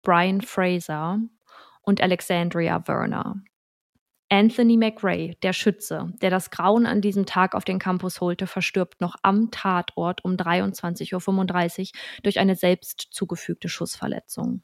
[0.01, 1.19] Brian Fraser
[1.81, 3.41] und Alexandria Werner.
[4.29, 8.99] Anthony McRae, der Schütze, der das Grauen an diesem Tag auf den Campus holte, verstirbt
[8.99, 14.63] noch am Tatort um 23.35 Uhr durch eine selbst zugefügte Schussverletzung.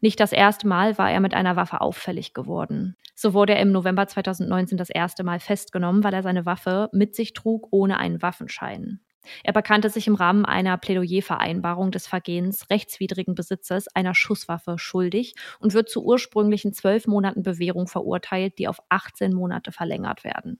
[0.00, 2.96] Nicht das erste Mal war er mit einer Waffe auffällig geworden.
[3.14, 7.14] So wurde er im November 2019 das erste Mal festgenommen, weil er seine Waffe mit
[7.14, 9.00] sich trug ohne einen Waffenschein.
[9.44, 15.74] Er bekannte sich im Rahmen einer Plädoyervereinbarung des Vergehens rechtswidrigen Besitzes einer Schusswaffe schuldig und
[15.74, 20.58] wird zu ursprünglichen zwölf Monaten Bewährung verurteilt, die auf 18 Monate verlängert werden.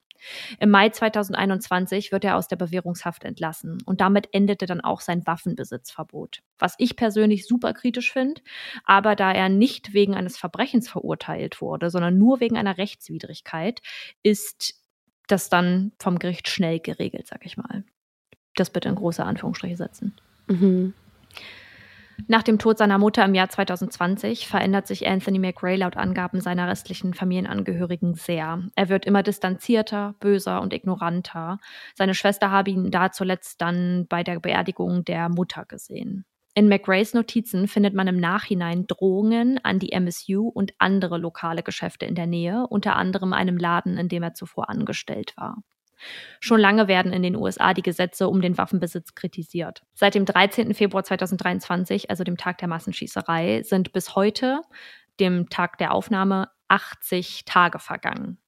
[0.59, 5.26] Im Mai 2021 wird er aus der Bewährungshaft entlassen und damit endete dann auch sein
[5.26, 6.42] Waffenbesitzverbot.
[6.59, 8.40] Was ich persönlich super kritisch finde,
[8.85, 13.80] aber da er nicht wegen eines Verbrechens verurteilt wurde, sondern nur wegen einer Rechtswidrigkeit,
[14.22, 14.74] ist
[15.26, 17.85] das dann vom Gericht schnell geregelt, sag ich mal
[18.54, 20.14] das bitte in große Anführungsstriche setzen.
[20.48, 20.94] Mhm.
[22.28, 26.68] Nach dem Tod seiner Mutter im Jahr 2020 verändert sich Anthony McRae laut Angaben seiner
[26.68, 28.62] restlichen Familienangehörigen sehr.
[28.74, 31.59] Er wird immer distanzierter, böser und ignoranter.
[31.94, 36.24] Seine Schwester habe ihn da zuletzt dann bei der Beerdigung der Mutter gesehen.
[36.54, 42.06] In McRaes Notizen findet man im Nachhinein Drohungen an die MSU und andere lokale Geschäfte
[42.06, 45.62] in der Nähe, unter anderem einem Laden, in dem er zuvor angestellt war.
[46.40, 49.82] Schon lange werden in den USA die Gesetze um den Waffenbesitz kritisiert.
[49.94, 50.74] Seit dem 13.
[50.74, 54.62] Februar 2023, also dem Tag der Massenschießerei, sind bis heute,
[55.18, 58.38] dem Tag der Aufnahme, 80 Tage vergangen.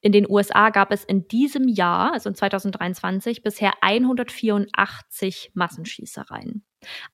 [0.00, 6.64] In den USA gab es in diesem Jahr, also in 2023, bisher 184 Massenschießereien.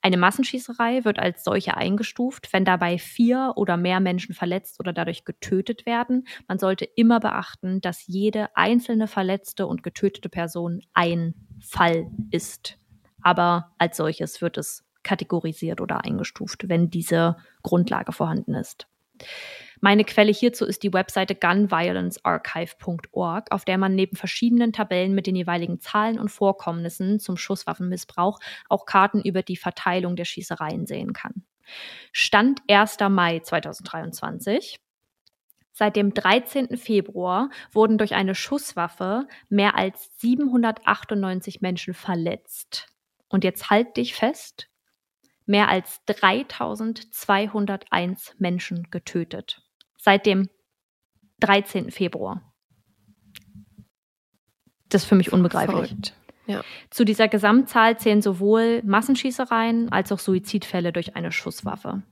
[0.01, 5.25] Eine Massenschießerei wird als solche eingestuft, wenn dabei vier oder mehr Menschen verletzt oder dadurch
[5.25, 6.27] getötet werden.
[6.47, 12.77] Man sollte immer beachten, dass jede einzelne verletzte und getötete Person ein Fall ist.
[13.21, 18.87] Aber als solches wird es kategorisiert oder eingestuft, wenn diese Grundlage vorhanden ist.
[19.81, 25.35] Meine Quelle hierzu ist die Webseite gunviolencearchive.org, auf der man neben verschiedenen Tabellen mit den
[25.35, 31.43] jeweiligen Zahlen und Vorkommnissen zum Schusswaffenmissbrauch auch Karten über die Verteilung der Schießereien sehen kann.
[32.11, 32.97] Stand 1.
[33.09, 34.79] Mai 2023.
[35.71, 36.77] Seit dem 13.
[36.77, 42.87] Februar wurden durch eine Schusswaffe mehr als 798 Menschen verletzt.
[43.27, 44.69] Und jetzt halt dich fest,
[45.45, 49.61] mehr als 3201 Menschen getötet
[49.97, 50.49] seit dem
[51.39, 51.91] 13.
[51.91, 52.53] Februar.
[54.89, 55.95] Das ist für mich unbegreiflich.
[56.47, 56.61] Ja.
[56.91, 62.03] Zu dieser Gesamtzahl zählen sowohl Massenschießereien als auch Suizidfälle durch eine Schusswaffe.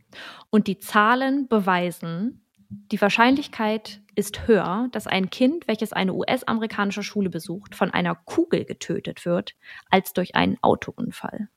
[0.49, 7.29] Und die Zahlen beweisen, die Wahrscheinlichkeit ist höher, dass ein Kind, welches eine US-amerikanische Schule
[7.29, 9.53] besucht, von einer Kugel getötet wird,
[9.91, 11.49] als durch einen Autounfall.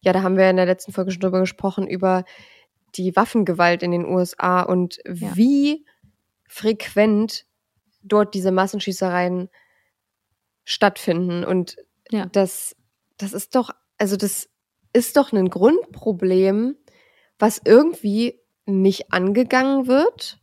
[0.00, 2.24] Ja, da haben wir in der letzten Folge schon drüber gesprochen, über
[2.96, 5.34] die Waffengewalt in den USA und Ja.
[5.36, 5.84] wie
[6.48, 7.46] frequent
[8.02, 9.48] dort diese Massenschießereien
[10.64, 11.44] stattfinden.
[11.44, 11.76] Und
[12.10, 12.26] Ja.
[12.26, 12.76] das,
[13.16, 14.48] das ist doch, also das
[14.92, 16.76] ist doch ein Grundproblem,
[17.38, 20.40] was irgendwie nicht angegangen wird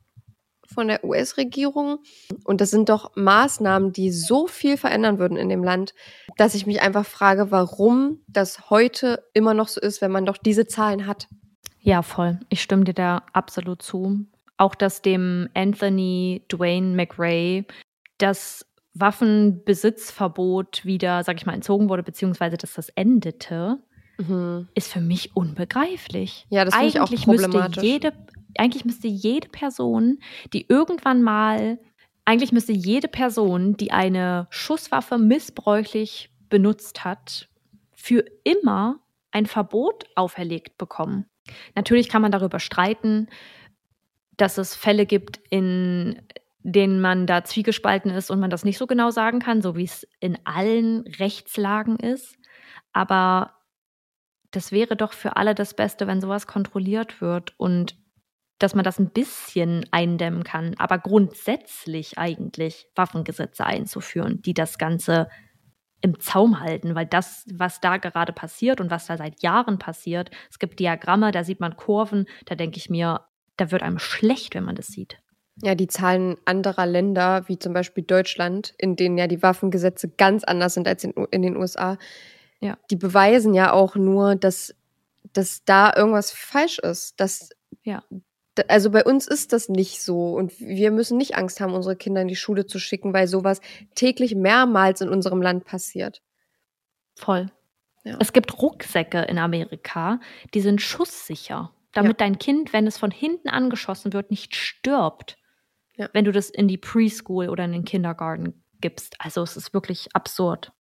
[0.74, 1.99] von der US-Regierung.
[2.43, 5.93] Und das sind doch Maßnahmen, die so viel verändern würden in dem Land,
[6.38, 10.38] dass ich mich einfach frage, warum das heute immer noch so ist, wenn man doch
[10.38, 11.28] diese Zahlen hat.
[11.80, 12.39] Ja, voll.
[12.49, 14.26] Ich stimme dir da absolut zu.
[14.57, 17.65] Auch dass dem Anthony Dwayne McRae
[18.17, 23.80] das Waffenbesitzverbot wieder, sag ich mal, entzogen wurde, beziehungsweise dass das endete,
[24.76, 26.45] ist für mich unbegreiflich.
[26.49, 27.78] Ja, das finde ich auch problematisch.
[27.78, 28.13] Müsste jede,
[28.58, 30.20] eigentlich müsste jede Person,
[30.54, 31.80] die irgendwann mal,
[32.26, 37.49] eigentlich müsste jede Person, die eine Schusswaffe missbräuchlich benutzt hat,
[37.93, 38.99] für immer
[39.32, 41.26] ein Verbot auferlegt bekommen.
[41.76, 43.28] Natürlich kann man darüber streiten,
[44.38, 46.22] dass es Fälle gibt, in
[46.64, 49.84] denen man da zwiegespalten ist und man das nicht so genau sagen kann, so wie
[49.84, 52.38] es in allen Rechtslagen ist.
[52.93, 53.56] Aber
[54.52, 57.95] das wäre doch für alle das Beste, wenn sowas kontrolliert wird und
[58.64, 65.28] dass man das ein bisschen eindämmen kann, aber grundsätzlich eigentlich Waffengesetze einzuführen, die das Ganze
[66.01, 70.32] im Zaum halten, weil das, was da gerade passiert und was da seit Jahren passiert,
[70.49, 73.22] es gibt Diagramme, da sieht man Kurven, da denke ich mir,
[73.57, 75.20] da wird einem schlecht, wenn man das sieht.
[75.62, 80.43] Ja, die Zahlen anderer Länder, wie zum Beispiel Deutschland, in denen ja die Waffengesetze ganz
[80.43, 81.97] anders sind als in, in den USA,
[82.59, 82.78] Ja.
[82.89, 84.74] die beweisen ja auch nur, dass,
[85.34, 87.20] dass da irgendwas falsch ist.
[87.20, 87.49] Dass,
[87.84, 88.01] Ja.
[88.68, 92.22] Also bei uns ist das nicht so und wir müssen nicht Angst haben, unsere Kinder
[92.22, 93.62] in die Schule zu schicken, weil sowas
[93.95, 96.22] täglich mehrmals in unserem Land passiert.
[97.16, 97.51] Voll.
[98.03, 98.18] Ja.
[98.20, 100.20] Es gibt Rucksäcke in Amerika,
[100.53, 105.38] die sind schusssicher, damit dein Kind, wenn es von hinten angeschossen wird, nicht stirbt,
[105.97, 106.09] Ja.
[106.14, 109.16] wenn du das in die Preschool oder in den Kindergarten gibst.
[109.20, 110.72] Also es ist wirklich absurd.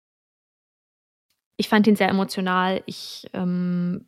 [1.56, 2.82] Ich fand ihn sehr emotional.
[2.86, 4.06] Ich ähm,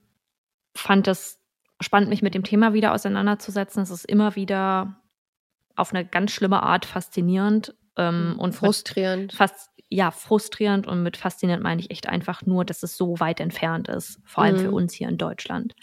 [0.75, 1.39] fand es
[1.83, 3.83] spannend, mich mit dem Thema wieder auseinanderzusetzen.
[3.83, 4.97] Es ist immer wieder
[5.77, 9.33] auf eine ganz schlimme Art faszinierend ähm, und mit- frustrierend.
[9.33, 13.41] fast ja frustrierend und mit faszinierend meine ich echt einfach nur, dass es so weit
[13.41, 14.61] entfernt ist, vor allem Mhm.
[14.61, 15.75] für uns hier in Deutschland.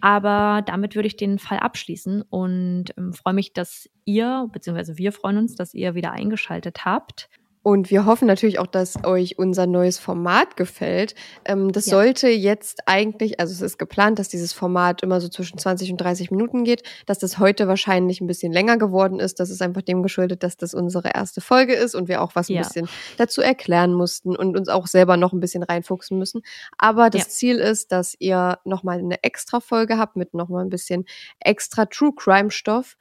[0.00, 5.12] Aber damit würde ich den Fall abschließen und ähm, freue mich, dass ihr beziehungsweise wir
[5.12, 7.28] freuen uns, dass ihr wieder eingeschaltet habt.
[7.62, 11.14] Und wir hoffen natürlich auch, dass euch unser neues Format gefällt.
[11.44, 11.90] Ähm, das Ja.
[11.90, 15.98] sollte jetzt eigentlich, also es ist geplant, dass dieses Format immer so zwischen 20 und
[16.00, 19.40] 30 Minuten geht, dass das heute wahrscheinlich ein bisschen länger geworden ist.
[19.40, 22.48] Das ist einfach dem geschuldet, dass das unsere erste Folge ist und wir auch was
[22.48, 22.62] ein Ja.
[22.62, 22.88] bisschen
[23.18, 26.40] dazu erklären mussten und uns auch selber noch ein bisschen reinfuchsen müssen.
[26.78, 27.28] Aber das Ja.
[27.28, 31.04] Ziel ist, dass ihr nochmal eine extra Folge habt mit nochmal ein bisschen
[31.40, 32.96] extra True Crime Stoff,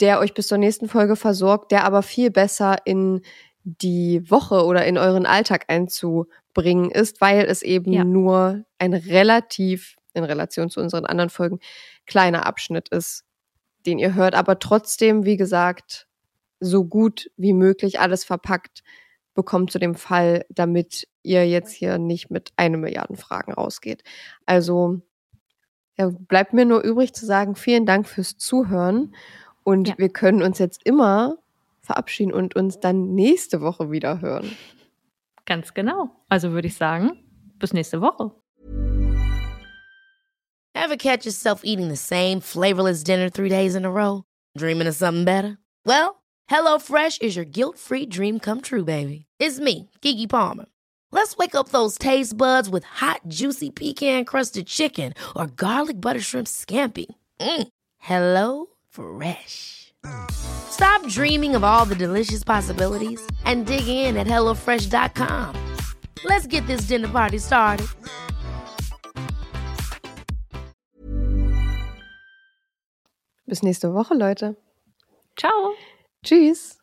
[0.00, 3.22] der euch bis zur nächsten Folge versorgt, der aber viel besser in
[3.80, 8.04] die Woche oder in euren Alltag einzubringen ist, weil es eben Ja.
[8.04, 11.58] nur ein relativ, in Relation zu unseren anderen Folgen,
[12.06, 13.24] kleiner Abschnitt ist,
[13.86, 16.06] den ihr hört, aber trotzdem, wie gesagt,
[16.60, 18.82] so gut wie möglich alles verpackt
[19.34, 24.02] bekommt zu dem Fall, damit ihr jetzt hier nicht mit eine Milliarden Fragen rausgeht.
[24.46, 25.00] Also
[25.96, 29.14] ja, bleibt mir nur übrig zu sagen, vielen Dank fürs Zuhören
[29.62, 29.94] und Ja.
[29.98, 31.36] wir können uns jetzt immer
[31.88, 34.56] verabschieden und uns dann nächste Woche wieder hören.
[35.46, 36.10] Ganz genau.
[36.28, 37.12] Also würde ich sagen,
[37.58, 38.30] bis nächste Woche.
[40.74, 44.22] Ever catch yourself eating the same flavorless dinner three days in a row?
[44.56, 45.58] Dreaming of something better?
[45.84, 49.24] Well, HelloFresh is your guilt-free dream come true, baby.
[49.40, 50.66] It's me, Kiki Palmer.
[51.10, 56.48] Let's wake up those taste buds with hot, juicy pecan-crusted chicken or garlic butter shrimp
[56.48, 57.06] scampi.
[57.40, 57.68] Mm.
[57.98, 59.87] Hello Fresh.
[60.30, 65.54] Stop dreaming of all the delicious possibilities and dig in at HelloFresh.com.
[66.24, 67.86] Let's get this dinner party started.
[73.46, 74.56] Bis nächste Woche, Leute.
[75.36, 75.74] Ciao.
[76.22, 76.76] Tschüss.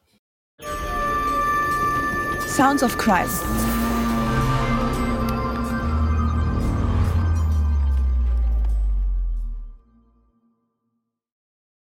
[2.48, 3.30] Sounds of Crime.